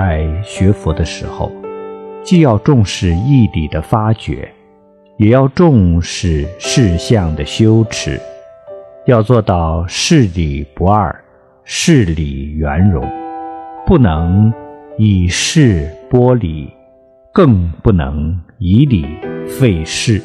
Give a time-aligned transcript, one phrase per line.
[0.00, 1.52] 在学佛的时候
[2.24, 4.50] 既要重视义理的发掘
[5.18, 8.18] 也要重视事相的修持
[9.04, 11.14] 要做到事理不二
[11.64, 13.06] 事理圆融
[13.86, 14.50] 不能
[14.96, 16.72] 以事剥理
[17.30, 19.04] 更不能以理
[19.46, 20.22] 废事。